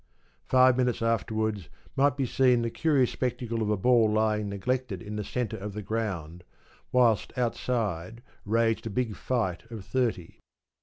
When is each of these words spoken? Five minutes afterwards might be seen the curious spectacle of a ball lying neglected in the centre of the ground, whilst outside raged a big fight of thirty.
Five 0.47 0.77
minutes 0.77 1.03
afterwards 1.03 1.69
might 1.95 2.17
be 2.17 2.25
seen 2.25 2.63
the 2.63 2.71
curious 2.71 3.11
spectacle 3.11 3.61
of 3.61 3.69
a 3.69 3.77
ball 3.77 4.11
lying 4.11 4.49
neglected 4.49 4.99
in 4.99 5.15
the 5.15 5.23
centre 5.23 5.57
of 5.59 5.73
the 5.73 5.83
ground, 5.83 6.43
whilst 6.91 7.37
outside 7.37 8.23
raged 8.43 8.87
a 8.87 8.89
big 8.89 9.15
fight 9.15 9.69
of 9.69 9.85
thirty. 9.85 10.39